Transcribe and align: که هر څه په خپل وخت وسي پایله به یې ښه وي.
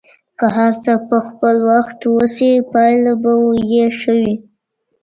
که 0.39 0.45
هر 0.57 0.73
څه 0.83 0.93
په 1.07 1.17
خپل 1.27 1.55
وخت 1.71 1.99
وسي 2.15 2.51
پایله 2.71 3.13
به 3.21 3.31
یې 3.73 3.85
ښه 3.99 4.13
وي. 4.21 4.35